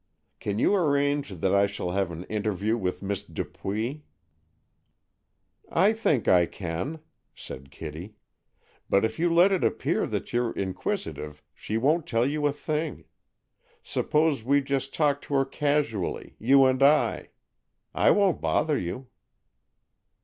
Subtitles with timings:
[0.39, 4.01] Can you arrange that I shall have an interview with Miss Dupuy?"
[5.71, 7.01] "I think I can,"
[7.35, 8.15] said Kitty;
[8.89, 13.05] "but if you let it appear that you're inquisitive she won't tell you a thing.
[13.83, 17.29] Suppose we just talk to her casually, you and I.
[17.93, 19.05] I won't bother you."